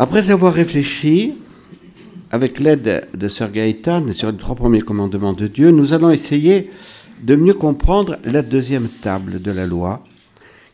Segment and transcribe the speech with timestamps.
[0.00, 1.34] Après avoir réfléchi,
[2.30, 6.70] avec l'aide de Sir Gaëtan sur les trois premiers commandements de Dieu, nous allons essayer
[7.20, 10.04] de mieux comprendre la deuxième table de la loi,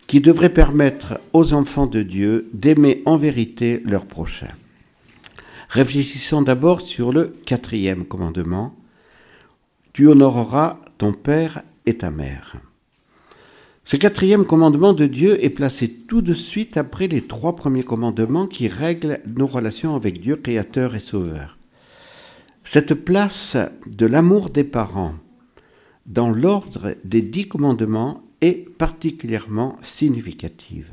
[0.09, 4.51] qui devrait permettre aux enfants de Dieu d'aimer en vérité leur prochain.
[5.70, 8.75] Réfléchissons d'abord sur le quatrième commandement.
[9.95, 12.56] Tu honoreras ton père et ta mère.
[13.87, 18.46] Ce quatrième commandement de Dieu est placé tout de suite après les trois premiers commandements
[18.46, 21.59] qui règlent nos relations avec Dieu, Créateur et Sauveur.
[22.65, 25.15] Cette place de l'amour des parents
[26.07, 30.93] dans l'ordre des dix commandements est particulièrement significative.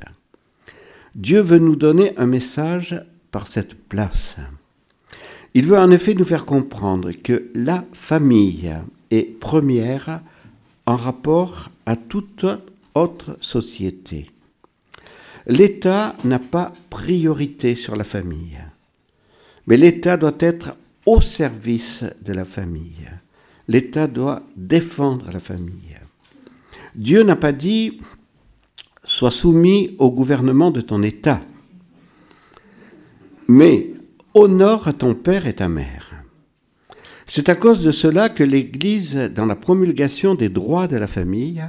[1.16, 4.36] Dieu veut nous donner un message par cette place.
[5.54, 8.74] Il veut en effet nous faire comprendre que la famille
[9.12, 10.20] est première
[10.86, 12.46] en rapport à toute
[12.96, 14.32] autre société.
[15.48, 18.60] L'État n'a pas priorité sur la famille,
[19.68, 23.10] mais l'État doit être au service de la famille.
[23.68, 25.96] L'État doit défendre la famille.
[26.96, 28.00] Dieu n'a pas dit
[29.04, 31.40] sois soumis au gouvernement de ton État,
[33.48, 33.92] mais
[34.34, 36.12] honore ton père et ta mère.
[37.26, 41.64] C'est à cause de cela que l'Église, dans la promulgation des droits de la famille,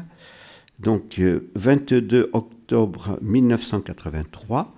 [0.79, 1.21] donc
[1.55, 4.75] 22 euh, octobre 1983,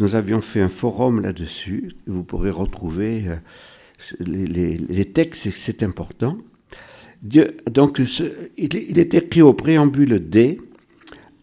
[0.00, 1.92] nous avions fait un forum là-dessus.
[2.06, 3.36] Vous pourrez retrouver euh,
[4.20, 6.38] les, textes, c'est important.
[7.22, 8.00] donc,
[8.56, 10.60] il est écrit au préambule D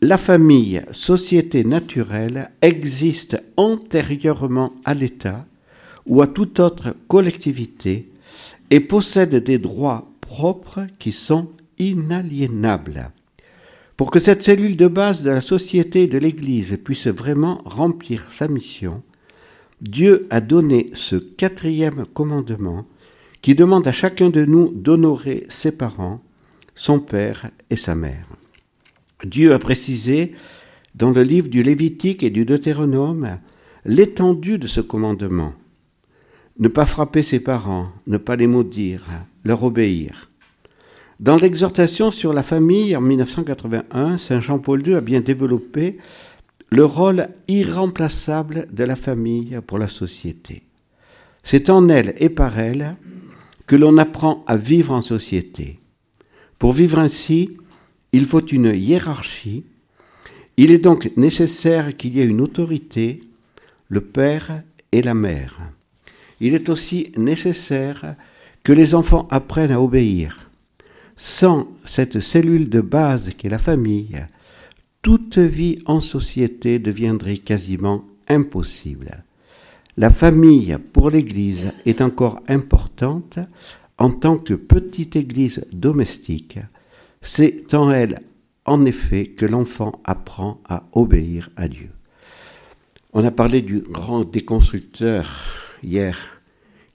[0.01, 5.45] La famille, société naturelle, existe antérieurement à l'État
[6.05, 8.11] ou à toute autre collectivité
[8.69, 13.11] et possède des droits propres qui sont inaliénables.
[14.01, 18.25] Pour que cette cellule de base de la société et de l'Église puisse vraiment remplir
[18.31, 19.03] sa mission,
[19.79, 22.87] Dieu a donné ce quatrième commandement
[23.43, 26.19] qui demande à chacun de nous d'honorer ses parents,
[26.73, 28.25] son père et sa mère.
[29.23, 30.31] Dieu a précisé
[30.95, 33.37] dans le livre du Lévitique et du Deutéronome
[33.85, 35.53] l'étendue de ce commandement.
[36.57, 39.05] Ne pas frapper ses parents, ne pas les maudire,
[39.43, 40.30] leur obéir.
[41.21, 45.99] Dans l'exhortation sur la famille en 1981, Saint Jean-Paul II a bien développé
[46.71, 50.63] le rôle irremplaçable de la famille pour la société.
[51.43, 52.95] C'est en elle et par elle
[53.67, 55.79] que l'on apprend à vivre en société.
[56.57, 57.55] Pour vivre ainsi,
[58.13, 59.63] il faut une hiérarchie.
[60.57, 63.21] Il est donc nécessaire qu'il y ait une autorité,
[63.89, 65.59] le père et la mère.
[66.39, 68.15] Il est aussi nécessaire
[68.63, 70.50] que les enfants apprennent à obéir.
[71.23, 74.25] Sans cette cellule de base qu'est la famille,
[75.03, 79.23] toute vie en société deviendrait quasiment impossible.
[79.97, 83.37] La famille pour l'Église est encore importante
[83.99, 86.57] en tant que petite Église domestique.
[87.21, 88.23] C'est en elle,
[88.65, 91.91] en effet, que l'enfant apprend à obéir à Dieu.
[93.13, 95.29] On a parlé du grand déconstructeur
[95.83, 96.41] hier,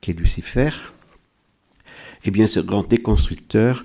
[0.00, 0.70] qui est Lucifer.
[2.24, 3.84] Eh bien, ce grand déconstructeur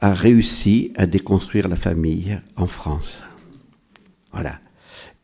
[0.00, 3.22] a réussi à déconstruire la famille en France.
[4.32, 4.58] Voilà.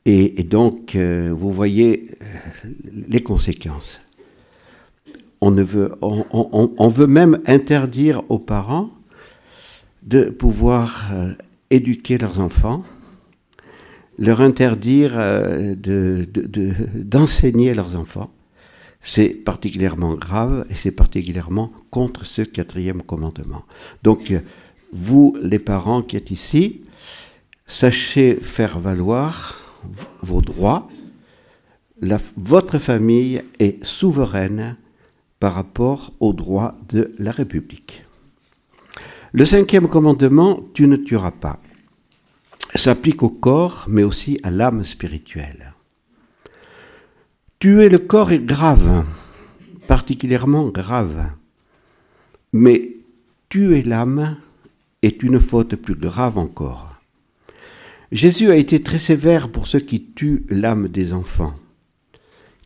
[0.05, 2.69] Et, donc, euh, vous voyez euh,
[3.09, 4.01] les conséquences.
[5.41, 8.91] On, ne veut, on, veut même interdire aux parents
[10.03, 11.33] de pouvoir euh,
[11.71, 12.85] éduquer leurs enfants,
[14.19, 15.13] leur interdire
[16.97, 18.31] d'enseigner de, leurs enfants.
[19.01, 23.65] C'est particulièrement grave et c'est particulièrement contre ce quatrième commandement.
[24.05, 24.33] Donc,
[24.93, 26.83] vous, les parents qui êtes ici,
[27.67, 29.59] sachez faire valoir
[30.21, 30.89] vos droits.
[32.37, 34.77] votre famille est souveraine
[35.41, 38.05] par rapport aux droits de la République.
[39.33, 41.59] Le cinquième commandement, tu ne tueras pas,
[42.75, 45.73] s'applique au corps, mais aussi à l'âme spirituelle.
[47.59, 49.05] Tuer le corps est grave,
[49.89, 51.31] particulièrement grave,
[52.53, 52.97] mais
[53.49, 54.37] tuer l'âme
[55.03, 56.97] est une faute plus grave encore.
[58.13, 61.55] Jésus a été très sévère pour ceux qui tuent l'âme des enfants.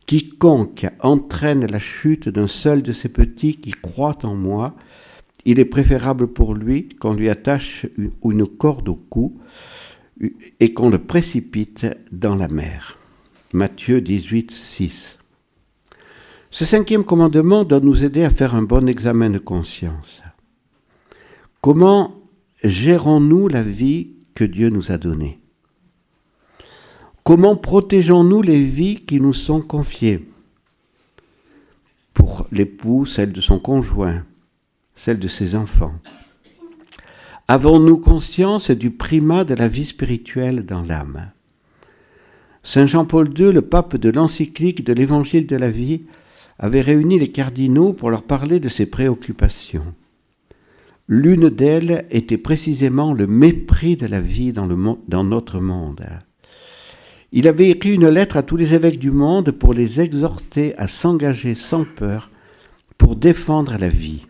[0.06, 4.74] Quiconque entraîne la chute d'un seul de ces petits qui croient en moi,
[5.44, 7.86] il est préférable pour lui qu'on lui attache
[8.24, 9.38] une corde au cou
[10.60, 12.98] et qu'on le précipite dans la mer.
[13.52, 15.18] Matthieu 18, 6.
[16.50, 20.22] Ce cinquième commandement doit nous aider à faire un bon examen de conscience.
[21.60, 22.15] Comment
[22.66, 25.38] gérons-nous la vie que Dieu nous a donnée?
[27.22, 30.28] Comment protégeons-nous les vies qui nous sont confiées?
[32.14, 34.24] Pour l'époux, celle de son conjoint,
[34.94, 35.94] celle de ses enfants.
[37.48, 41.30] Avons-nous conscience du primat de la vie spirituelle dans l'âme?
[42.62, 46.02] Saint Jean-Paul II, le pape de l'encyclique de l'Évangile de la vie,
[46.58, 49.94] avait réuni les cardinaux pour leur parler de ses préoccupations.
[51.08, 54.66] L'une d'elles était précisément le mépris de la vie dans,
[55.24, 56.04] notre monde.
[57.30, 60.88] Il avait écrit une lettre à tous les évêques du monde pour les exhorter à
[60.88, 62.30] s'engager sans peur
[62.98, 64.26] pour défendre la vie.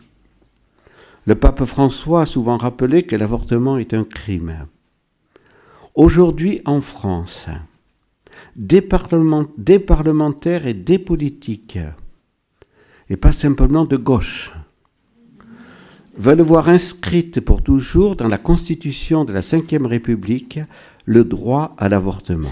[1.25, 4.67] Le pape François a souvent rappelé que l'avortement est un crime.
[5.95, 7.47] Aujourd'hui en France,
[8.55, 11.79] des parlementaires et des politiques,
[13.09, 14.53] et pas simplement de gauche,
[16.17, 20.59] veulent voir inscrite pour toujours dans la Constitution de la Ve République
[21.05, 22.51] le droit à l'avortement.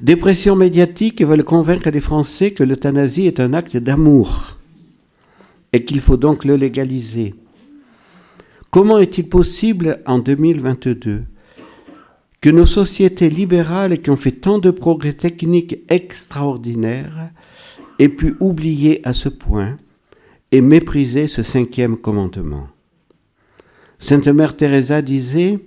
[0.00, 4.58] Des pressions médiatiques veulent convaincre les Français que l'euthanasie est un acte d'amour
[5.72, 7.34] et qu'il faut donc le légaliser.
[8.70, 11.24] Comment est-il possible en 2022
[12.40, 17.30] que nos sociétés libérales qui ont fait tant de progrès techniques extraordinaires
[17.98, 19.76] aient pu oublier à ce point
[20.52, 22.68] et mépriser ce cinquième commandement
[23.98, 25.58] Sainte Mère Teresa disait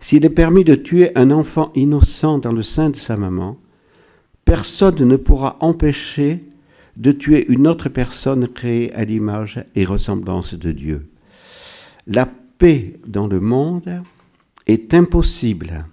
[0.00, 3.58] s'il est permis de tuer un enfant innocent dans le sein de sa maman,
[4.44, 6.44] personne ne pourra empêcher
[6.96, 11.08] de tuer une autre personne créée à l'image et ressemblance de Dieu.
[12.06, 12.26] La
[12.58, 14.02] paix dans le monde
[14.66, 15.84] est impossible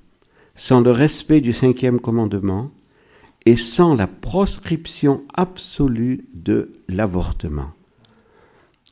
[0.56, 2.70] sans le respect du cinquième commandement
[3.46, 7.74] et sans la proscription absolue de l'avortement.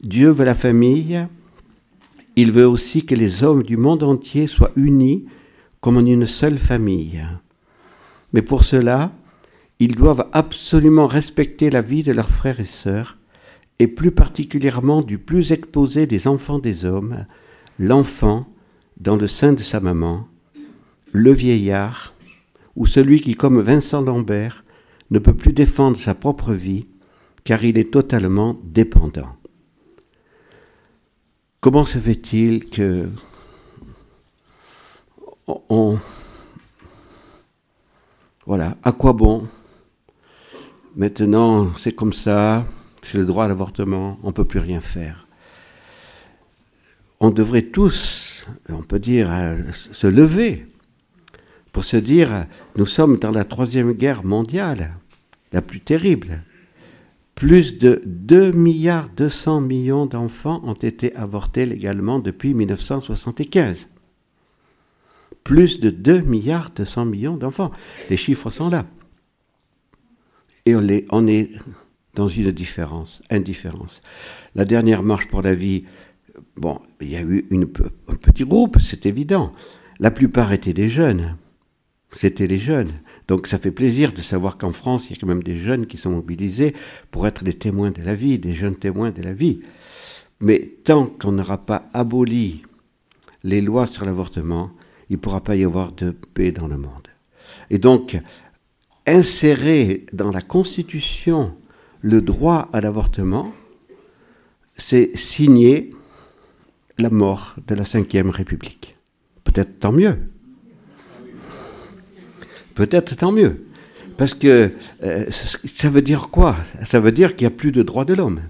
[0.01, 1.27] Dieu veut la famille,
[2.35, 5.25] il veut aussi que les hommes du monde entier soient unis
[5.79, 7.23] comme en une seule famille.
[8.33, 9.11] Mais pour cela,
[9.79, 13.17] ils doivent absolument respecter la vie de leurs frères et sœurs,
[13.77, 17.25] et plus particulièrement du plus exposé des enfants des hommes,
[17.77, 18.47] l'enfant
[18.99, 20.27] dans le sein de sa maman,
[21.11, 22.13] le vieillard,
[22.75, 24.63] ou celui qui, comme Vincent Lambert,
[25.09, 26.85] ne peut plus défendre sa propre vie,
[27.43, 29.35] car il est totalement dépendant.
[31.61, 33.07] Comment se fait-il que
[35.45, 35.99] on,
[38.47, 39.47] voilà, à quoi bon?
[40.95, 42.65] Maintenant, c'est comme ça,
[43.03, 45.27] c'est le droit à l'avortement, on ne peut plus rien faire.
[47.19, 50.65] On devrait tous, on peut dire, euh, se lever
[51.71, 54.95] pour se dire, nous sommes dans la troisième guerre mondiale,
[55.51, 56.41] la plus terrible.
[57.41, 63.87] Plus de 2 milliards 200 millions d'enfants ont été avortés légalement depuis 1975.
[65.43, 67.71] Plus de 2 milliards 200 millions d'enfants.
[68.11, 68.85] Les chiffres sont là.
[70.67, 70.87] Et on,
[71.27, 71.49] est
[72.13, 74.01] dans une différence, indifférence.
[74.53, 75.85] La dernière marche pour la vie,
[76.57, 77.47] bon, il y a eu
[78.07, 79.51] un petit groupe, c'est évident.
[79.99, 81.37] La plupart étaient des jeunes.
[82.11, 82.91] C'était les jeunes.
[83.31, 85.87] Donc ça fait plaisir de savoir qu'en France, il y a quand même des jeunes
[85.87, 86.75] qui sont mobilisés
[87.11, 89.61] pour être des témoins de la vie, des jeunes témoins de la vie.
[90.41, 92.63] Mais tant qu'on n'aura pas aboli
[93.45, 94.71] les lois sur l'avortement,
[95.09, 97.07] il ne pourra pas y avoir de paix dans le monde.
[97.69, 98.19] Et donc,
[99.07, 101.55] insérer dans la Constitution
[102.01, 103.53] le droit à l'avortement,
[104.75, 105.91] c'est signer
[106.97, 108.97] la mort de la Ve République.
[109.45, 110.19] Peut-être tant mieux
[112.81, 113.67] peut-être tant mieux.
[114.17, 114.71] Parce que
[115.03, 116.55] euh, ça veut dire quoi?
[116.83, 118.41] Ça veut dire qu'il n'y a plus de droits de l'homme.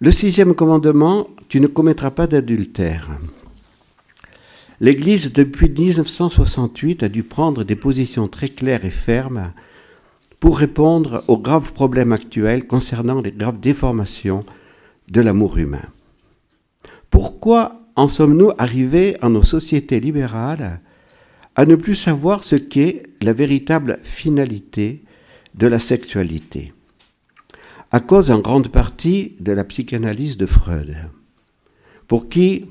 [0.00, 3.08] Le sixième commandement, tu ne commettras pas d'adultère.
[4.80, 9.52] L'Église, depuis 1968, a dû prendre des positions très claires et fermes
[10.40, 14.44] pour répondre aux graves problèmes actuels concernant les graves déformations
[15.08, 15.86] de l'amour humain.
[17.10, 20.80] Pourquoi en sommes-nous arrivés en nos sociétés libérales
[21.58, 25.02] à ne plus savoir ce qu'est la véritable finalité
[25.56, 26.72] de la sexualité,
[27.90, 30.94] à cause en grande partie de la psychanalyse de Freud,
[32.06, 32.66] pour qui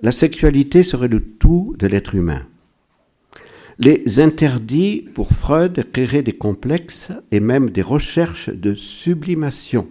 [0.00, 2.46] la sexualité serait le tout de l'être humain.
[3.78, 9.86] Les interdits pour Freud créeraient des complexes et même des recherches de sublimation.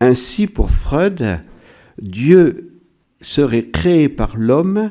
[0.00, 1.40] Ainsi, pour Freud,
[1.98, 2.74] Dieu
[3.22, 4.90] serait créé par l'homme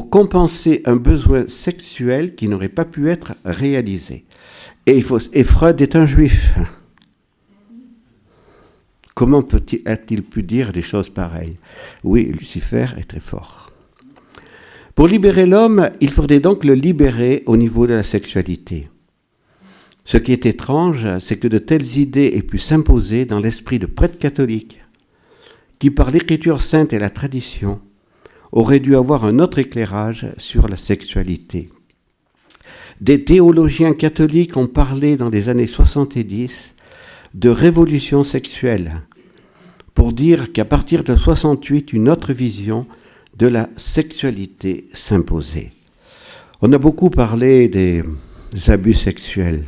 [0.00, 4.24] pour compenser un besoin sexuel qui n'aurait pas pu être réalisé.
[4.86, 6.54] Et, Freud est un juif.
[9.14, 9.44] Comment
[9.84, 11.58] a-t-il pu dire des choses pareilles?
[12.02, 13.74] Oui, Lucifer est très fort.
[14.94, 18.88] Pour libérer l'homme, il faudrait donc le libérer au niveau de la sexualité.
[20.06, 23.84] Ce qui est étrange, c'est que de telles idées aient pu s'imposer dans l'esprit de
[23.84, 24.80] prêtres catholiques,
[25.78, 27.82] qui par l'écriture sainte et la tradition
[28.52, 31.68] auraient dû avoir un autre éclairage sur la sexualité.
[33.00, 36.74] Des théologiens catholiques ont parlé dans les années 70
[37.34, 39.02] de révolution sexuelle,
[39.94, 42.86] pour dire qu'à partir de 68, une autre vision
[43.36, 45.70] de la sexualité s'imposait.
[46.60, 48.02] On a beaucoup parlé des
[48.68, 49.64] abus sexuels.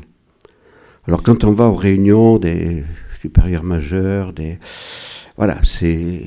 [1.06, 2.84] Alors quand on va aux réunions des
[3.20, 4.58] supérieurs majeurs, des
[5.36, 6.20] voilà, c'est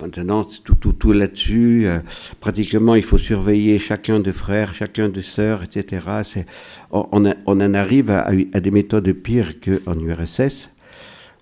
[0.00, 1.86] maintenant tout, tout, tout là-dessus.
[1.86, 1.98] Euh,
[2.40, 6.06] pratiquement, il faut surveiller chacun de frères, chacun de sœurs, etc.
[6.90, 10.70] On, en arrive à, des méthodes pires qu'en URSS.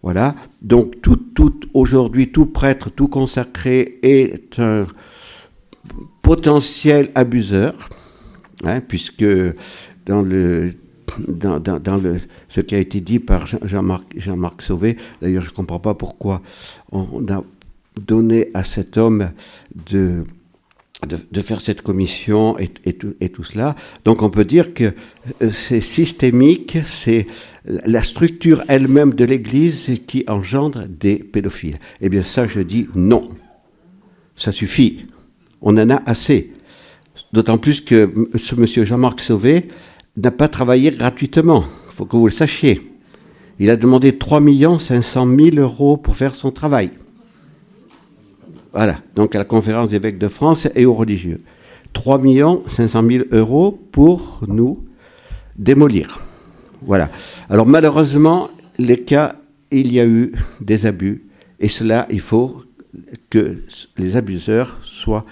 [0.03, 0.35] Voilà.
[0.63, 4.87] Donc tout, tout aujourd'hui, tout prêtre, tout consacré est un
[6.23, 7.89] potentiel abuseur,
[8.65, 9.25] hein, puisque
[10.07, 10.73] dans le
[11.29, 12.17] dans, dans le,
[12.49, 16.43] ce qui a été dit par Jean-Marc Jean Sauvé, d'ailleurs je ne comprends pas pourquoi
[16.93, 17.43] on a
[18.01, 19.31] donné à cet homme
[19.91, 20.25] de,
[21.41, 23.75] faire cette commission et, et, tout, et, tout, cela.
[24.05, 24.93] Donc on peut dire que
[25.43, 27.27] euh, c'est systémique, c'est
[27.65, 31.79] la structure elle-même de l'Église qui engendre des pédophiles.
[32.01, 33.31] Eh bien ça je dis non,
[34.37, 35.07] ça suffit,
[35.63, 36.53] on en a assez.
[37.33, 39.69] D'autant plus que ce monsieur Jean-Marc Sauvé,
[40.17, 41.65] n'a pas travaillé gratuitement.
[41.89, 42.91] Il faut que vous le sachiez.
[43.59, 44.41] Il a demandé 3
[44.79, 46.91] 500 000 euros pour faire son travail.
[48.77, 51.41] Voilà, donc à la conférence des évêques de France et aux religieux.
[51.95, 52.21] 3
[52.67, 54.85] 500 000 euros pour nous
[55.57, 56.21] démolir.
[56.83, 57.09] Voilà.
[57.49, 59.37] Alors malheureusement, les cas,
[59.71, 61.25] il y a eu des abus.
[61.59, 62.65] Et cela, il faut
[63.31, 63.63] que
[63.97, 65.25] les abuseurs soient,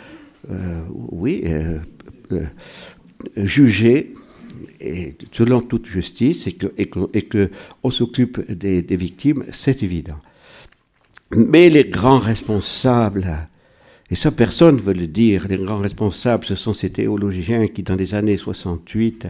[0.50, 0.80] euh,
[1.12, 1.80] oui, euh,
[2.32, 2.46] euh,
[3.36, 4.14] jugés
[5.32, 6.52] selon toute justice et
[6.86, 7.50] que,
[7.90, 10.16] s'occupe des, victimes, c'est évident.
[11.36, 13.26] Mais les grands responsables,
[14.10, 17.82] et ça personne ne veut le dire, les grands responsables, ce sont ces théologiens qui,
[17.82, 19.26] dans les années 68,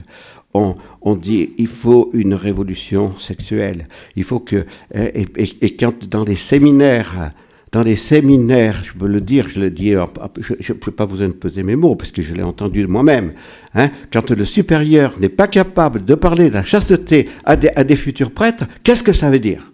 [0.55, 5.27] ont, ont dit il faut une révolution sexuelle, il faut que, et,
[5.61, 7.33] et, quand dans les séminaires,
[7.73, 9.95] dans les séminaires, je peux le dire, je le dis,
[10.39, 13.33] je ne peux pas vous peser mes mots parce que je l'ai entendu moi-même,
[13.75, 17.83] hein, quand le supérieur n'est pas capable de parler de la chasteté à des, à
[17.83, 19.73] des futurs prêtres, qu'est-ce que ça veut dire?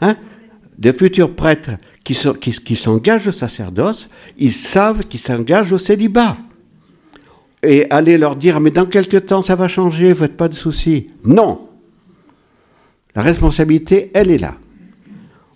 [0.00, 0.16] Hein?
[0.82, 1.70] Des futurs prêtres
[2.02, 2.14] qui,
[2.74, 6.36] s'engagent au sacerdoce, ils savent qu'ils s'engagent au célibat.
[7.62, 11.06] Et aller leur dire, mais dans quelques temps ça va changer, faites pas de soucis.
[11.24, 11.68] Non.
[13.14, 14.56] La responsabilité, elle est là.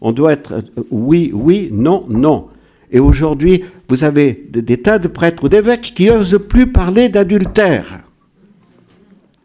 [0.00, 2.46] On doit être euh, oui, oui, non, non.
[2.92, 8.05] Et aujourd'hui, vous avez des, tas de prêtres ou d'évêques qui n'osent plus parler d'adultère.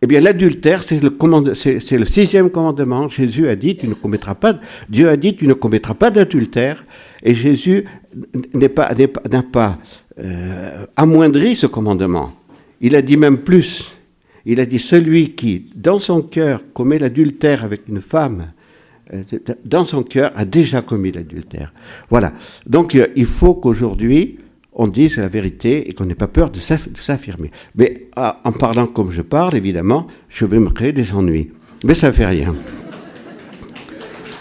[0.04, 3.08] Eh bien, l'adultère, c'est le, sixième commandement.
[3.08, 6.84] Jésus a dit, tu ne commettras pas, Dieu a dit, tu ne commettras pas d'adultère.
[7.22, 7.86] Et Jésus
[8.76, 8.96] pas,
[9.30, 9.78] n'a pas
[10.18, 12.34] euh, amoindri ce commandement.
[12.82, 13.96] Il a dit même plus.
[14.44, 18.54] Il a dit, celui qui, dans son cœur, commet l'adultère avec une femme,
[19.14, 19.22] euh,
[19.64, 21.72] dans son cœur, a déjà commis l'adultère.
[22.10, 22.34] Voilà.
[22.66, 24.40] Donc, euh, il faut qu'aujourd'hui,
[24.74, 27.52] on dise la vérité et qu'on n'ait pas peur de s'affirmer.
[27.76, 31.52] Mais ah, en parlant comme je parle, évidemment, je vais me créer des ennuis.
[31.84, 32.56] Mais ça ne fait rien.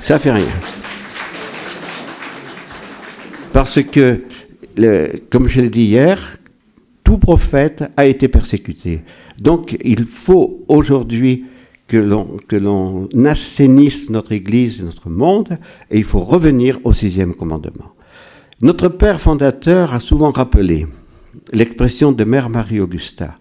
[0.03, 0.47] Ça ne fait rien.
[3.53, 4.23] Parce que,
[5.31, 6.39] comme je l'ai dit hier,
[7.03, 9.01] tout prophète a été persécuté.
[9.41, 11.45] Donc, il faut aujourd'hui
[11.89, 15.59] que l'on assainisse notre Église, notre monde,
[15.91, 17.95] et il faut revenir au sixième commandement.
[18.62, 20.87] Notre Père fondateur a souvent rappelé
[21.50, 23.37] l'expression de Mère Marie-Augusta,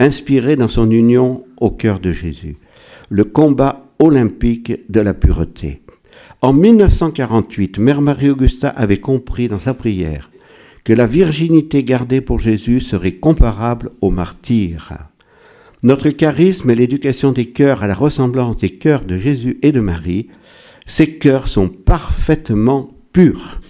[0.00, 2.56] inspirée dans son union au cœur de Jésus,
[3.08, 5.80] le combat olympique de la pureté.
[6.42, 10.28] En 1948, Mère Marie-Augusta avait compris dans sa prière
[10.84, 14.92] que la virginité gardée pour Jésus serait comparable au martyr.
[15.84, 19.78] Notre charisme est l'éducation des cœurs à la ressemblance des cœurs de Jésus et de
[19.78, 20.26] Marie.
[20.84, 23.60] Ces cœurs sont parfaitement purs.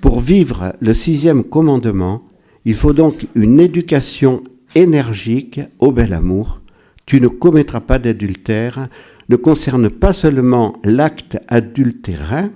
[0.00, 2.22] Pour vivre le sixième commandement,
[2.64, 4.42] il faut donc une éducation
[4.74, 6.60] énergique au bel amour.
[7.06, 8.88] Tu ne commettras pas d'adultère
[9.28, 12.50] ne concerne pas seulement l'acte adultérin,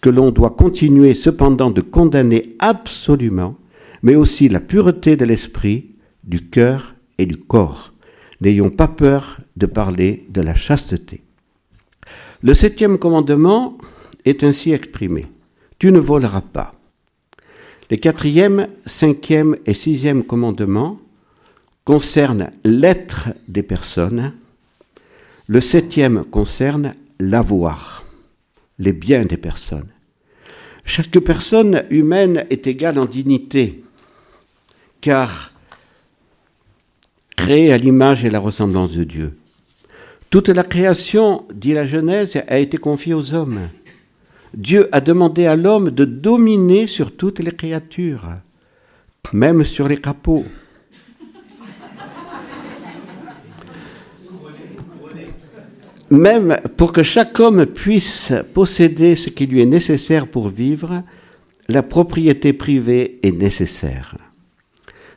[0.00, 3.56] que l'on doit continuer cependant de condamner absolument,
[4.02, 7.92] mais aussi la pureté de l'esprit, du cœur et du corps.
[8.40, 11.22] N'ayons pas peur de parler de la chasteté.
[12.42, 13.78] Le septième commandement
[14.24, 15.26] est ainsi exprimé.
[15.82, 16.76] Tu ne voleras pas.
[17.90, 21.00] Les quatrième, cinquième et sixième commandements
[21.84, 24.32] concernent l'être des personnes.
[25.48, 28.04] Le septième concerne l'avoir,
[28.78, 29.88] les biens des personnes.
[30.84, 33.82] Chaque personne humaine est égale en dignité,
[35.00, 35.50] car
[37.36, 39.36] créée à l'image et la ressemblance de Dieu.
[40.30, 43.68] Toute la création, dit la Genèse, a été confiée aux hommes.
[44.54, 48.28] Dieu a demandé à l'homme de dominer sur toutes les créatures,
[49.32, 50.44] même sur les crapauds.
[56.10, 61.02] Même pour que chaque homme puisse posséder ce qui lui est nécessaire pour vivre,
[61.68, 64.16] la propriété privée est nécessaire.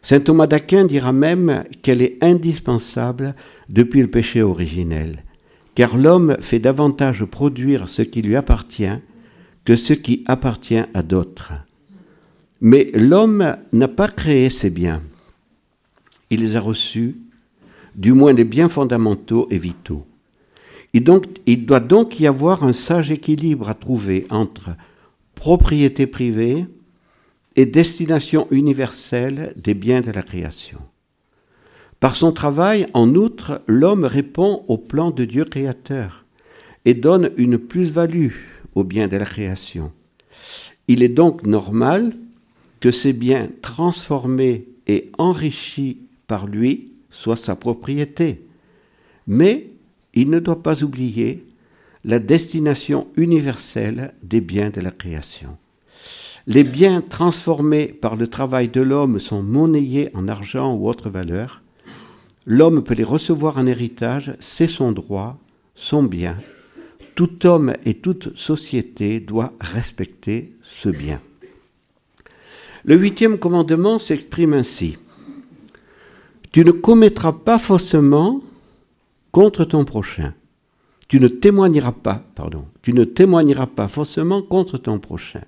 [0.01, 3.35] Saint Thomas d'Aquin dira même qu'elle est indispensable
[3.67, 5.23] depuis le péché originel,
[5.73, 8.87] car l'homme fait davantage produire ce qui lui appartient
[9.65, 11.53] que ce qui appartient à d'autres.
[12.61, 15.01] Mais l'homme n'a pas créé ces biens.
[16.29, 17.17] Il les a reçus,
[17.95, 20.05] du moins des biens fondamentaux et vitaux.
[20.93, 24.69] Et donc, il doit donc y avoir un sage équilibre à trouver entre
[25.33, 26.65] propriété privée
[27.55, 30.79] et destination universelle des biens de la création.
[31.99, 36.25] Par son travail, en outre, l'homme répond au plan de Dieu créateur
[36.85, 38.31] et donne une plus-value
[38.75, 39.91] aux biens de la création.
[40.87, 42.13] Il est donc normal
[42.79, 48.45] que ces biens transformés et enrichis par lui soient sa propriété.
[49.27, 49.69] Mais
[50.13, 51.43] il ne doit pas oublier
[52.03, 55.57] la destination universelle des biens de la création.
[56.45, 61.63] Les biens transformés par le travail de l'homme sont monnayés en argent ou autre valeur.
[62.45, 65.39] L'homme peut les recevoir en héritage, c'est son droit,
[65.73, 66.37] son bien.
[67.15, 71.21] Tout homme et toute société doit respecter ce bien.
[72.83, 74.97] Le huitième commandement s'exprime ainsi.
[76.51, 78.41] Tu ne commettras pas faussement
[79.31, 80.33] contre ton prochain.
[81.07, 85.41] Tu ne témoigneras pas, pardon, tu ne témoigneras pas faussement contre ton prochain.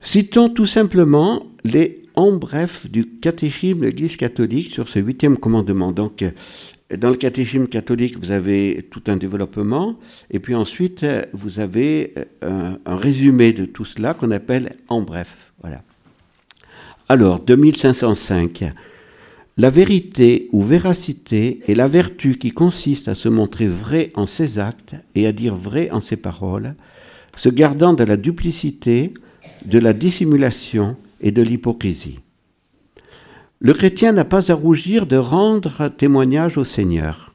[0.00, 5.92] Citons tout simplement les en bref du catéchisme de l'Église catholique sur ce huitième commandement.
[5.92, 6.24] Donc,
[6.96, 9.98] dans le catéchisme catholique, vous avez tout un développement,
[10.30, 15.52] et puis ensuite, vous avez un, un résumé de tout cela qu'on appelle en bref.
[15.60, 15.82] Voilà.
[17.08, 18.72] Alors, 2505.
[19.56, 24.58] La vérité ou véracité est la vertu qui consiste à se montrer vrai en ses
[24.58, 26.74] actes et à dire vrai en ses paroles,
[27.36, 29.12] se gardant de la duplicité,
[29.66, 32.20] de la dissimulation et de l'hypocrisie.
[33.62, 37.34] Le chrétien n'a pas à rougir de rendre témoignage au Seigneur,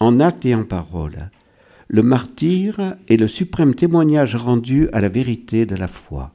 [0.00, 1.30] en actes et en parole.
[1.86, 6.32] Le martyr est le suprême témoignage rendu à la vérité de la foi.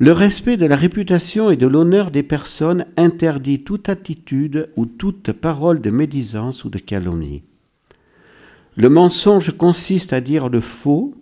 [0.00, 5.30] Le respect de la réputation et de l'honneur des personnes interdit toute attitude ou toute
[5.30, 7.44] parole de médisance ou de calomnie.
[8.76, 11.14] Le mensonge consiste à dire le faux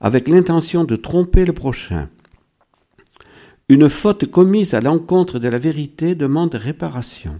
[0.00, 2.08] avec l'intention de tromper le prochain.
[3.70, 7.38] Une faute commise à l'encontre de la vérité demande réparation.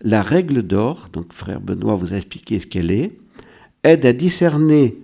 [0.00, 3.16] La règle d'or, donc frère Benoît vous a expliqué ce qu'elle est,
[3.84, 4.98] aide à discerner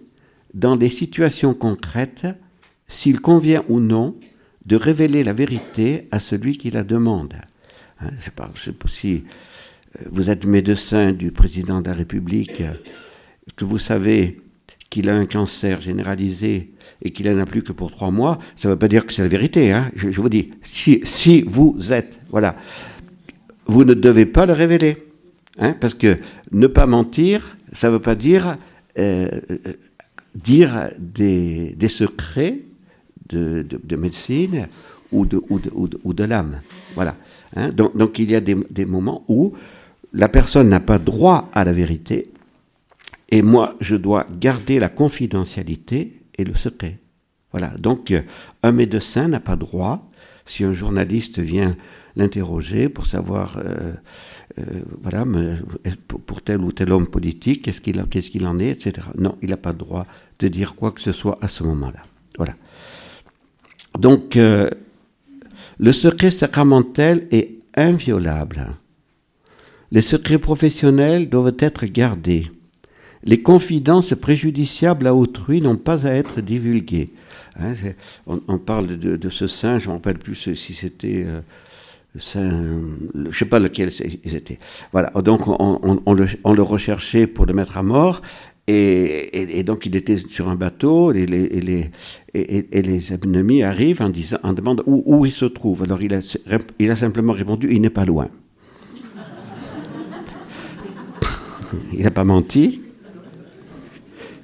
[0.55, 2.27] dans des situations concrètes
[2.89, 4.17] s'il convient ou non
[4.67, 7.35] de révéler la vérité à celui qui la demande.
[8.01, 8.51] Hein, sais pas
[8.87, 9.25] si
[10.01, 12.75] euh, vous êtes médecin du président de la République, euh,
[13.55, 14.42] que vous savez
[14.93, 18.69] qu'il a un cancer généralisé et qu'il n'en a plus que pour trois mois, ça
[18.69, 19.73] ne veut pas dire que c'est la vérité.
[19.73, 19.91] Hein.
[19.97, 22.57] Je, vous dis, si, vous êtes, voilà,
[23.65, 25.09] vous ne devez pas le révéler.
[25.59, 26.19] Hein, parce que
[26.51, 28.59] ne pas mentir, ça ne veut pas dire
[28.99, 29.29] euh,
[30.35, 32.61] dire des, secrets
[33.31, 34.69] de, médecine
[35.11, 36.61] ou de, l'âme.
[36.95, 37.17] Voilà.
[37.57, 37.71] Hein.
[37.73, 39.55] donc, il y a des moments où
[40.13, 42.27] la personne n'a pas droit à la vérité,
[43.33, 46.99] et moi, je dois garder la confidentialité et le secret.
[47.51, 47.69] Voilà.
[47.79, 48.21] Donc, euh,
[48.63, 50.11] un médecin n'a pas droit,
[50.45, 51.75] si un journaliste vient
[52.15, 53.95] l'interroger pour savoir, euh,
[54.59, 54.63] euh,
[55.01, 55.25] voilà,
[56.27, 59.07] pour tel ou tel homme politique, qu'est-ce qu'il en est, etc.
[59.17, 60.07] Non, il n'a pas droit
[60.39, 62.03] de dire quoi que ce soit à ce moment-là.
[62.37, 62.55] Voilà.
[63.99, 68.73] Donc, le secret sacramentel est inviolable.
[69.91, 72.51] Les secrets professionnels doivent être gardés.
[73.25, 77.11] Les confidences préjudiciables à autrui n'ont pas à être divulguées.
[77.61, 77.75] Hein,
[78.27, 81.41] on, parle de, ce saint, je ne me rappelle plus si c'était euh,
[82.15, 82.39] je
[83.15, 84.59] ne sais pas lequel c'était.
[84.93, 88.21] Voilà, donc on, le, recherchait pour le mettre à mort,
[88.69, 91.91] Et, donc il était sur un bateau et les,
[92.35, 95.85] les ennemis arrivent en, disant, en demandant où, il se trouve.
[95.85, 98.29] Alors il a simplement répondu, il n'est pas loin.
[101.95, 102.83] il n'a pas menti,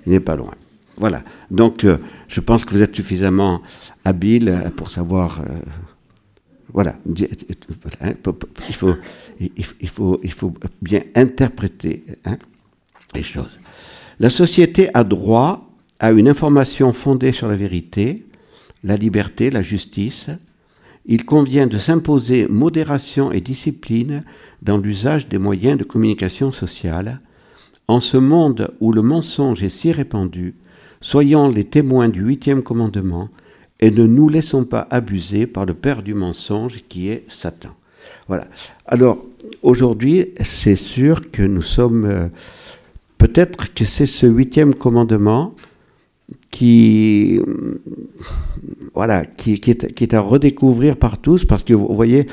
[0.09, 0.55] n'est pas loin.
[0.97, 1.23] Voilà.
[1.51, 3.63] Donc euh, je pense que vous êtes suffisamment
[4.05, 5.41] habile pour savoir...
[5.41, 5.59] Euh,
[6.73, 6.97] voilà.
[8.01, 8.13] Hein,
[8.69, 8.95] il, faut,
[9.41, 12.37] il, faut, il faut bien interpréter hein,
[13.15, 13.59] les choses.
[14.21, 18.27] La société a droit à une information fondée sur la vérité,
[18.85, 20.27] la liberté, la justice.
[21.07, 24.25] Il convient de s'imposer modération et discipline
[24.61, 27.21] dans l'usage des moyens de communication sociale.
[27.89, 30.55] En ce monde où le mensonge est si répandu,
[31.01, 33.29] soyons les témoins du huitième commandement
[33.81, 37.71] et ne nous laissons pas abuser par le père du mensonge qui est Satan.
[38.27, 38.47] Voilà.
[38.87, 39.25] Alors,
[39.63, 42.29] aujourd'hui, c'est sûr que nous sommes euh,
[43.19, 45.53] Peut-être que c'est ce huitième commandement
[46.53, 47.41] qui,
[48.95, 52.29] voilà, qui, est, à redécouvrir par tous, parce que vous voyez,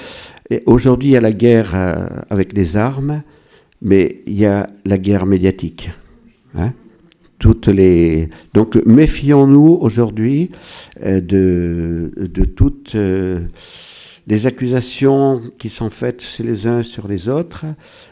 [0.67, 3.23] aujourd'hui il y a la guerre euh, avec les armes,
[3.81, 5.91] mais il y a la guerre médiatique.
[6.57, 6.73] Hein.
[7.39, 8.29] toutes les...
[8.53, 10.51] Donc méfions-nous aujourd'hui
[11.03, 13.41] euh, de, de toutes euh,
[14.27, 17.65] les accusations qui sont faites les uns sur les autres,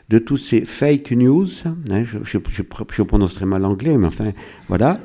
[0.09, 4.31] de tous ces fake news, hein, je, prononcerai mal l'anglais, mais enfin,
[4.67, 4.99] voilà.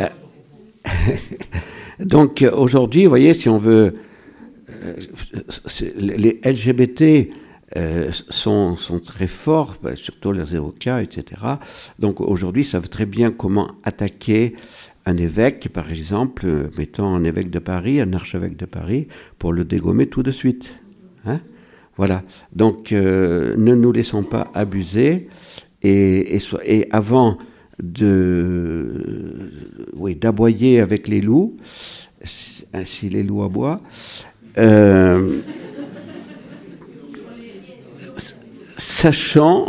[0.00, 0.08] Euh,
[2.00, 3.96] donc aujourd'hui, vous voyez, si on veut,
[5.96, 7.28] les LGBT
[7.76, 11.40] euh, sont, sont, très forts, bah, surtout les avocats, etc.
[11.98, 14.56] Donc aujourd'hui, savent très bien comment attaquer
[15.06, 19.64] un évêque, par exemple, mettons un évêque de Paris, un archevêque de Paris, pour le
[19.64, 20.80] dégommer tout de suite.
[21.24, 21.40] Hein
[21.96, 22.22] voilà.
[22.54, 25.28] Donc, euh, ne nous laissons pas abuser.
[25.82, 27.38] Et, et, avant
[27.82, 29.50] de,
[29.96, 31.56] oui, d'aboyer avec les loups,
[32.72, 33.80] ainsi les loups aboient,
[34.58, 35.40] euh,
[38.80, 39.66] sachant,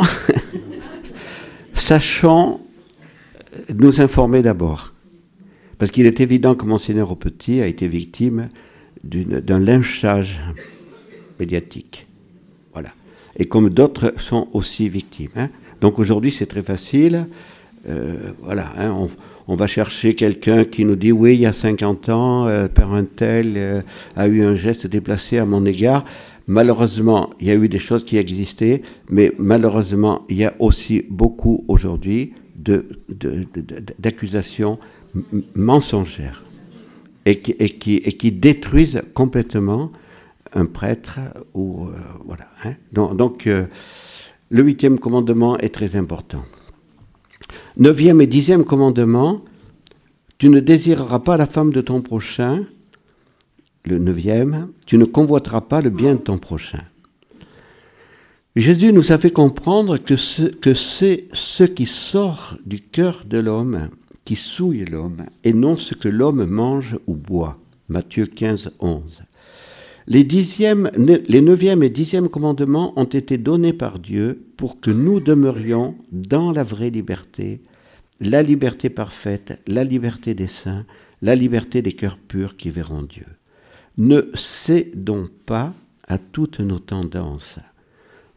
[1.74, 2.60] sachant
[3.74, 4.92] nous informer d'abord.
[5.78, 8.48] Parce qu'il est évident que Monseigneur au Petit a été victime
[9.04, 10.40] d'un lynchage
[11.38, 12.06] médiatique
[13.36, 15.30] et comme d'autres sont aussi victimes.
[15.36, 15.48] Hein.
[15.80, 17.26] Donc aujourd'hui, c'est très facile.
[17.88, 19.08] Euh, voilà, hein,
[19.48, 22.92] on, va chercher quelqu'un qui nous dit oui, il y a 50 ans, euh, Père
[22.92, 23.80] un tel euh,
[24.16, 26.04] a eu un geste déplacé à mon égard.
[26.46, 31.04] Malheureusement, il y a eu des choses qui existaient, mais malheureusement, il y a aussi
[31.08, 32.34] beaucoup aujourd'hui
[33.98, 34.78] d'accusations
[35.54, 36.42] mensongères
[37.24, 39.92] et qui détruisent complètement
[40.54, 41.18] un prêtre
[41.54, 41.92] ou euh,
[42.26, 42.48] voilà.
[42.64, 42.74] Hein.
[42.92, 43.66] Donc, euh,
[44.50, 46.44] le huitième commandement est très important.
[47.76, 49.42] Neuvième et dixième commandement,
[50.38, 52.64] tu ne désireras pas la femme de ton prochain.
[53.84, 56.78] Le neuvième, tu ne convoiteras pas le bien de ton prochain.
[58.54, 63.88] Jésus nous a fait comprendre que, c'est ce qui sort du cœur de l'homme
[64.24, 67.58] qui souille l'homme, et non ce que l'homme mange ou boit.
[67.88, 69.22] Matthieu 15, 11.
[70.06, 75.96] Les, les neuvième et dixième commandements ont été donnés par Dieu pour que nous demeurions
[76.12, 77.60] dans la vraie liberté,
[78.20, 80.84] la liberté parfaite, la liberté des saints,
[81.22, 83.26] la liberté des cœurs purs qui verront Dieu.
[83.98, 85.72] Ne cédons pas
[86.08, 87.56] à toutes nos tendances.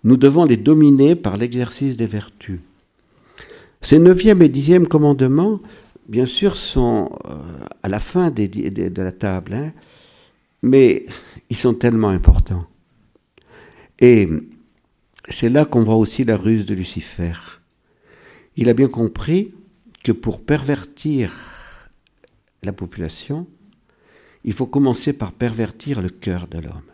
[0.04, 2.60] Nous devons les dominer par l'exercice des vertus.
[3.82, 5.60] Ces neuvième et dixième commandements,
[6.08, 7.38] bien sûr, sont euh,
[7.84, 9.54] à la fin de la table.
[9.54, 9.72] Hein,
[10.62, 11.06] mais
[11.50, 12.65] ils sont tellement importants.
[14.00, 14.28] Et
[15.30, 17.34] c'est là qu'on voit aussi la ruse de Lucifer.
[18.58, 19.54] Il a bien compris
[20.04, 21.32] que pour pervertir
[22.63, 23.48] la population,
[24.46, 26.92] il faut commencer par pervertir le cœur de l'homme.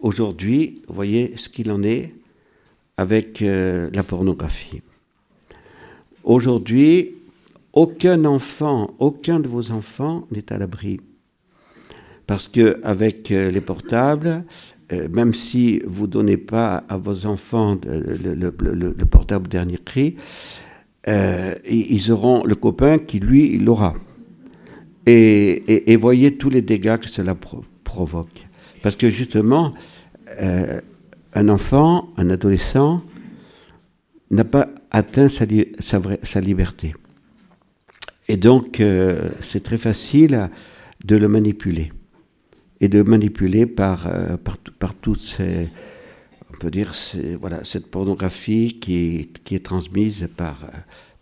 [0.00, 2.14] Aujourd'hui, voyez ce qu'il en est
[2.96, 4.82] avec euh, la pornographie.
[6.24, 7.14] Aujourd'hui,
[7.74, 11.00] aucun enfant, aucun de vos enfants n'est à l'abri
[12.26, 14.44] parce qu'avec euh, les portables,
[14.92, 20.16] euh, même si vous ne donnez pas à vos enfants le, portable dernier cri,
[21.06, 23.94] ils auront le copain qui, lui, l'aura.
[25.06, 27.34] Et, voyez tous les dégâts que cela
[27.84, 28.46] provoque.
[28.82, 29.74] Parce que justement,
[31.34, 33.02] un enfant, un adolescent,
[34.30, 35.44] n'a pas atteint sa,
[35.80, 36.94] sa, liberté.
[38.28, 38.82] Et donc,
[39.42, 40.48] c'est très facile
[41.04, 41.92] de le manipuler
[42.82, 45.68] et de manipuler par, euh, par, par, toutes ces,
[46.52, 46.92] on peut dire,
[47.40, 50.66] voilà, cette pornographie qui qui est transmise par,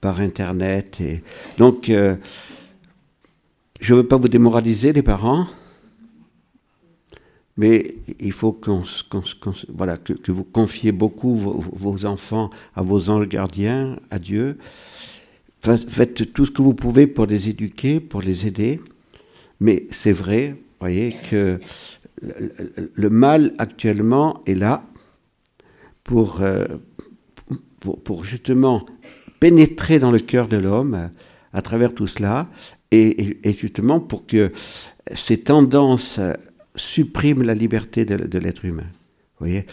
[0.01, 1.01] par Internet.
[1.01, 1.23] Et,
[1.59, 2.17] donc, euh,
[3.81, 5.47] je ne veux pas vous démoraliser, les parents,
[7.57, 8.71] mais il faut que,
[10.31, 14.59] vous confiez beaucoup vos, enfants à vos anges gardiens, à Dieu.
[15.61, 18.81] Faites tout ce que vous pouvez pour les éduquer, pour les aider.
[19.61, 21.61] Mais c'est vrai, voyez, que
[22.23, 24.85] le mal actuellement est là
[26.05, 26.65] pour, euh,
[28.05, 28.87] pour, justement
[29.39, 31.11] pénétrer dans le cœur de l'homme
[31.53, 32.49] à travers tout cela
[32.91, 34.53] et, justement pour que
[35.15, 36.21] ces tendances
[36.77, 38.87] suppriment la liberté de, l'être humain.
[39.39, 39.67] Vous voyez,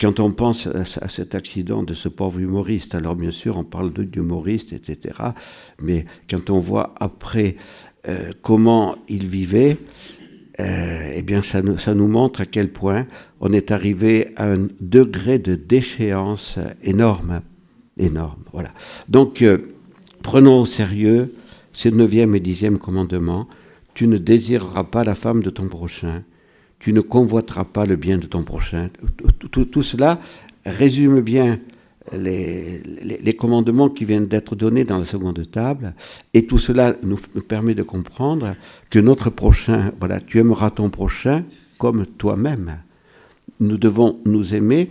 [0.00, 3.92] quand on pense à, cet accident de ce pauvre humoriste, alors bien sûr on parle
[3.92, 5.14] d'humoriste, etc.
[5.80, 7.56] Mais quand on voit après
[8.08, 9.76] euh, comment il vivait,
[10.60, 13.06] euh, eh bien, ça nous, montre à quel point
[13.40, 17.40] on est arrivé à un degré de déchéance énorme,
[17.96, 18.42] énorme.
[18.52, 18.70] Voilà.
[19.08, 19.74] Donc, euh,
[20.22, 21.32] prenons au sérieux
[21.72, 23.48] ces neuvième et dixième commandements.
[23.94, 26.22] Tu ne désireras pas la femme de ton prochain.
[26.78, 28.90] Tu ne convoiteras pas le bien de ton prochain.
[29.50, 30.18] tout cela
[30.64, 31.58] résume bien
[32.12, 35.94] les, commandements qui viennent d'être donnés dans la seconde table.
[36.34, 38.54] Et tout cela nous, permet de comprendre
[38.90, 41.44] que notre prochain, voilà, tu aimeras ton prochain
[41.78, 42.78] comme toi-même.
[43.60, 44.90] Nous devons nous aimer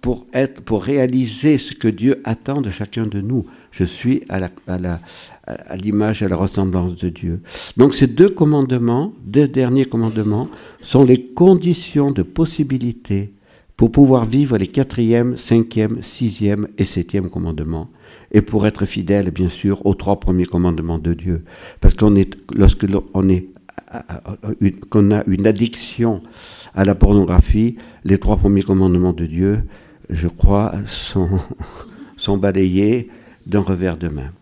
[0.00, 3.46] pour, être, pour réaliser ce que Dieu attend de chacun de nous.
[3.70, 5.00] Je suis à, la,
[5.80, 7.40] l'image et à la ressemblance de Dieu.
[7.76, 10.48] Donc ces deux commandements, deux derniers commandements,
[10.82, 13.32] sont les conditions de possibilité
[13.76, 17.88] pour pouvoir vivre les quatrième, cinquième, sixième et septième commandements,
[18.32, 21.44] et pour être fidèle, bien sûr, aux trois premiers commandements de Dieu.
[21.80, 22.36] Parce qu'on est,
[23.92, 26.20] a une addiction
[26.74, 29.62] à la pornographie, les trois premiers commandements de Dieu,
[30.10, 30.72] je crois,
[32.16, 33.08] sont balayés
[33.46, 34.32] d'un revers de main.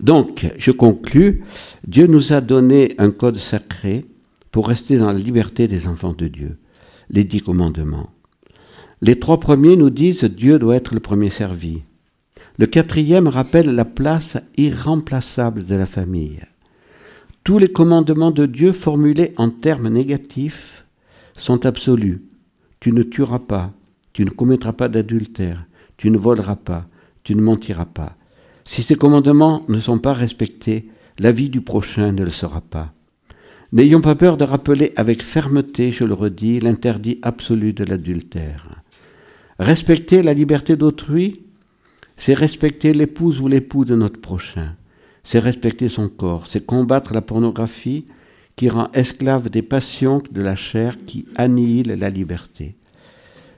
[0.00, 1.42] Donc, je conclus,
[1.86, 4.06] Dieu nous a donné un code sacré
[4.50, 6.58] pour rester dans la liberté des enfants de Dieu,
[7.10, 8.10] les dix commandements.
[9.02, 11.82] Les trois premiers nous disent Dieu doit être le premier servi.
[12.56, 16.40] Le quatrième rappelle la place irremplaçable de la famille.
[17.42, 20.84] Tous les commandements de Dieu formulés en termes négatifs
[21.36, 22.22] sont absolus.
[22.80, 23.72] Tu ne tueras pas,
[24.12, 25.66] tu ne commettras pas d'adultère,
[25.96, 26.86] tu ne voleras pas,
[27.24, 28.16] tu ne mentiras pas.
[28.64, 32.92] Si ces commandements ne sont pas respectés, la vie du prochain ne le sera pas.
[33.72, 38.82] N'ayons pas peur de rappeler avec fermeté, je le redis, l'interdit absolu de l'adultère.
[39.58, 41.42] Respecter la liberté d'autrui,
[42.16, 44.76] c'est respecter l'épouse ou l'époux de notre prochain.
[45.24, 48.06] C'est respecter son corps, c'est combattre la pornographie
[48.56, 52.76] qui rend esclave des passions de la chair qui annihilent la liberté.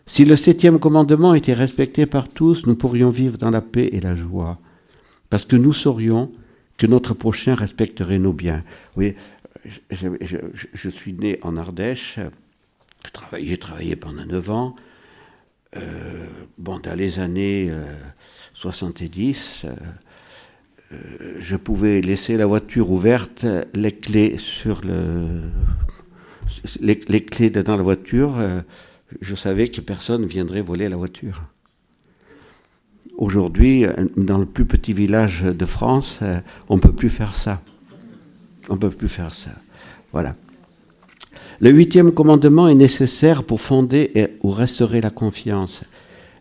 [0.06, 4.00] Si le septième commandement était respecté par tous, nous pourrions vivre dans la paix et
[4.00, 4.56] la joie,
[5.30, 6.32] parce que nous saurions
[6.76, 8.62] que notre prochain respecterait nos biens.
[9.90, 12.18] Je, suis né en Ardèche,
[13.38, 14.76] j'ai travaillé pendant neuf ans,
[15.76, 16.26] euh,
[16.58, 17.70] bon, dans les années
[18.54, 19.74] 70, euh,
[20.92, 25.42] euh, je pouvais laisser la voiture ouverte, les clés sur le,
[26.80, 28.38] les, clés dans la voiture.
[29.20, 31.42] je savais que personne viendrait voler la voiture.
[33.18, 36.20] Aujourd'hui, dans le plus petit village de France,
[36.68, 37.62] on ne peut plus faire ça.
[38.68, 39.50] On ne peut plus faire ça.
[40.12, 40.34] Voilà.
[41.60, 45.80] Le huitième commandement est nécessaire pour fonder ou restaurer la confiance.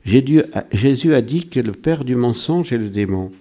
[0.03, 3.31] Jésus a dit que le père du mensonge est le démon.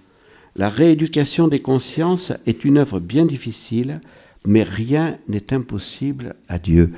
[0.55, 3.99] La rééducation des consciences est une œuvre bien difficile,
[4.45, 6.93] mais rien n'est impossible à Dieu.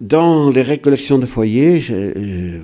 [0.00, 1.80] Dans les récollections de foyer,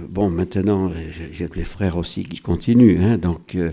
[0.09, 0.91] bon, maintenant,
[1.33, 3.71] j'ai mes frères aussi qui continuent, hein, donc, euh,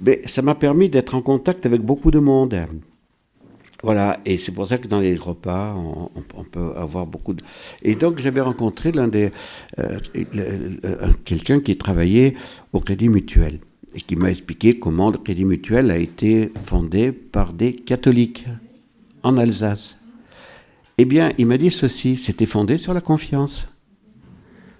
[0.00, 2.56] mais ça m'a permis d'être en contact avec beaucoup de monde.
[3.82, 7.44] Voilà, et c'est pour ça que dans les repas, on, peut avoir beaucoup de...
[7.82, 9.30] Et donc j'avais rencontré l'un des...
[9.78, 9.98] Euh,
[11.26, 12.32] quelqu'un qui travaillait
[12.72, 13.58] au Crédit Mutuel
[13.94, 18.46] et qui m'a expliqué comment le Crédit Mutuel a été fondé par des catholiques
[19.22, 19.98] en Alsace.
[20.98, 23.66] Eh bien, il m'a dit ceci, c'était fondé sur la confiance.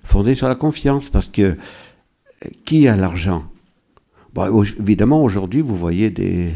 [0.03, 1.55] Fondé sur la confiance, parce que euh,
[2.65, 3.45] qui a l'argent?
[4.33, 6.53] Bon, Évidemment, aujourd'hui, vous voyez des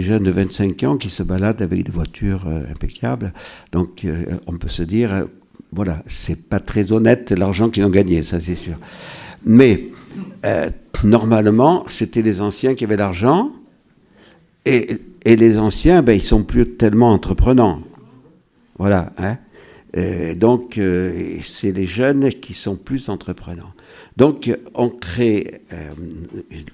[0.00, 3.32] jeunes de 25 ans qui se baladent avec des voitures euh, impeccables.
[3.72, 5.26] Donc euh, on peut se dire,
[5.72, 8.76] voilà, c'est pas très honnête l'argent qu'ils ont gagné, ça c'est sûr.
[9.44, 9.90] Mais
[11.04, 13.52] normalement, c'était les anciens qui avaient l'argent,
[14.64, 17.82] et, les anciens, ben, ils sont plus tellement entreprenants.
[18.78, 19.12] Voilà.
[19.18, 19.36] Hein.
[20.34, 20.80] donc,
[21.42, 23.72] c'est les jeunes qui sont plus entreprenants.
[24.16, 25.60] Donc, on crée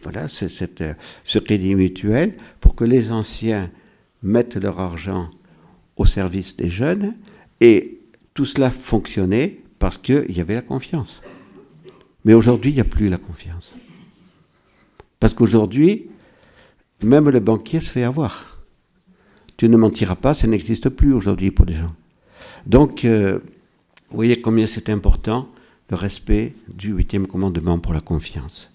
[0.02, 0.82] voilà, cette,
[1.24, 3.70] ce crédit mutuel pour que les anciens
[4.22, 5.28] mettent leur argent
[5.96, 7.14] au service des jeunes
[7.61, 8.00] et
[8.34, 11.20] tout cela fonctionnait parce qu'il y avait la confiance.
[12.24, 13.74] Mais aujourd'hui, il n'y a plus la confiance.
[15.20, 16.06] Parce qu'aujourd'hui,
[17.02, 18.58] même le banquier se fait avoir.
[19.56, 21.94] Tu ne mentiras pas, ça n'existe plus aujourd'hui pour les gens.
[22.66, 23.38] Donc, euh,
[24.11, 25.48] vous voyez combien c'est important
[25.90, 28.70] le respect du huitième commandement pour la confiance.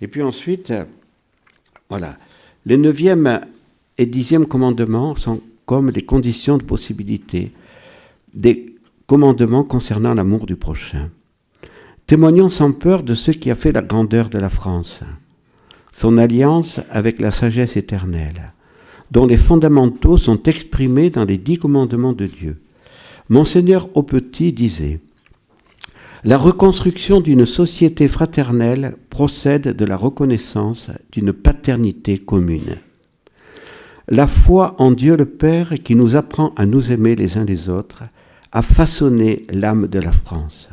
[0.00, 0.84] Et puis ensuite, euh,
[1.88, 2.16] voilà,
[2.64, 3.40] les neuvième
[3.98, 7.52] et dixième commandements sont comme des conditions de possibilité
[8.34, 11.10] des commandements concernant l'amour du prochain.
[12.06, 15.00] Témoignons sans peur de ce qui a fait la grandeur de la France,
[15.96, 18.52] son alliance avec la sagesse éternelle,
[19.10, 22.60] dont les fondamentaux sont exprimés dans les dix commandements de Dieu.
[23.30, 25.00] Monseigneur Aupetit disait
[26.22, 32.76] La reconstruction d'une société fraternelle procède de la reconnaissance d'une paternité commune.
[34.08, 37.70] La foi en Dieu le Père qui nous apprend à nous aimer les uns les
[37.70, 38.04] autres
[38.52, 40.68] a façonné l'âme de la France.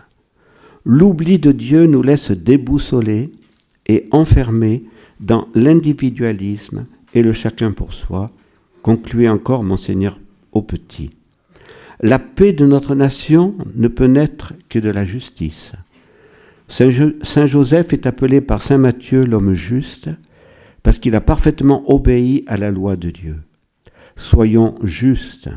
[0.84, 3.32] L'oubli de Dieu nous laisse déboussolés
[3.88, 4.84] et enfermés
[5.24, 8.30] dans l'individualisme et le chacun pour soi,
[8.82, 10.20] concluait encore monseigneur
[10.52, 11.12] au petit.
[12.02, 15.72] La paix de notre nation ne peut naître que de la justice.
[16.68, 20.10] Saint Joseph est appelé par Saint Matthieu l'homme juste,
[20.82, 23.38] parce qu'il a parfaitement obéi à la loi de Dieu.
[24.18, 25.50] Soyons justes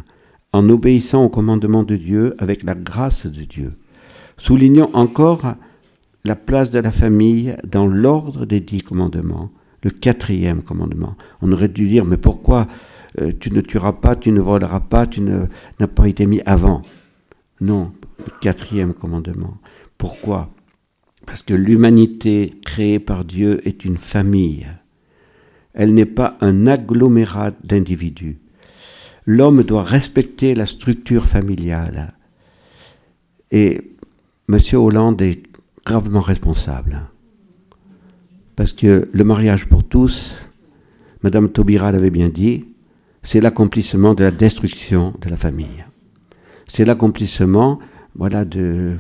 [0.52, 3.72] en obéissant au commandement de Dieu avec la grâce de Dieu.
[4.36, 5.54] Soulignons encore
[6.24, 9.50] la place de la famille dans l'ordre des dix commandements,
[9.86, 11.16] le quatrième commandement.
[11.42, 12.66] On aurait dû dire, mais pourquoi
[13.20, 16.82] euh, tu ne tueras pas, tu ne voleras pas, tu n'as pas été mis avant?
[17.60, 19.58] Non, le quatrième commandement.
[19.96, 20.50] Pourquoi?
[21.24, 24.66] Parce que l'humanité créée par Dieu est une famille
[25.76, 28.40] elle n'est pas un agglomérat d'individus.
[29.26, 32.14] L'homme doit respecter la structure familiale.
[33.50, 33.92] Et
[34.48, 34.58] M.
[34.72, 35.42] Hollande est
[35.84, 37.02] gravement responsable.
[38.56, 40.38] Parce que le mariage pour tous,
[41.22, 42.64] Mme Taubira l'avait bien dit,
[43.22, 45.84] c'est l'accomplissement de la destruction de la famille.
[46.66, 47.78] C'est l'accomplissement,
[48.14, 48.96] voilà, de,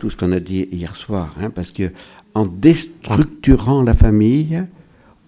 [0.00, 1.92] tout ce qu'on a dit hier soir, hein, parce que
[2.34, 4.64] en déstructurant la famille,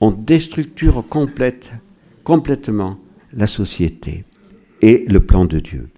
[0.00, 1.70] on déstructure complète,
[2.24, 2.98] complètement
[3.35, 4.24] la société
[4.81, 5.88] et le plan de Dieu.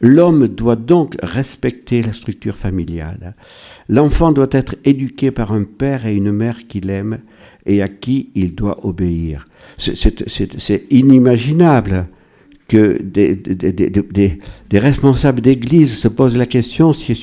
[0.00, 3.34] L'homme doit donc respecter la structure familiale.
[3.88, 7.20] L'enfant doit être éduqué par un père et une mère qu'il aime
[7.66, 9.46] et à qui il doit obéir.
[9.78, 12.06] C'est inimaginable
[12.68, 14.38] que des,
[14.72, 17.20] responsables d'église se posent la question si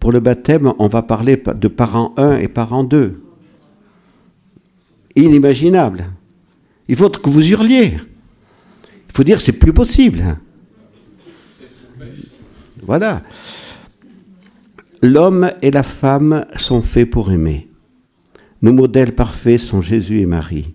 [0.00, 3.20] pour le baptême on va parler de parents 1 et parents 2
[5.16, 6.06] inimaginable.
[6.88, 7.96] Il faut que vous hurliez.
[9.08, 10.36] Il faut dire c'est plus possible.
[12.82, 13.22] Voilà.
[15.02, 17.68] L'homme et la femme sont faits pour aimer.
[18.62, 20.74] Nos modèles parfaits sont Jésus et Marie.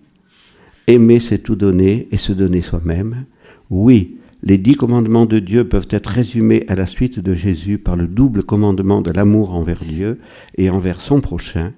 [0.86, 3.24] Aimer, c'est tout donner et se donner soi-même.
[3.70, 7.96] Oui, les dix commandements de Dieu peuvent être résumés à la suite de Jésus par
[7.96, 10.20] le double commandement de l'amour envers Dieu
[10.56, 11.72] et envers son prochain,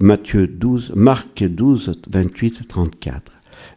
[0.00, 3.32] Matthieu 12, Marc 12, 28, 34.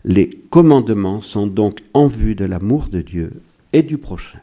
[0.06, 3.42] Les commandements sont donc en vue de l'amour de Dieu
[3.74, 4.40] et du prochain.